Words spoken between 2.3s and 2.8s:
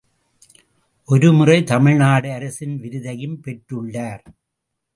அரசின்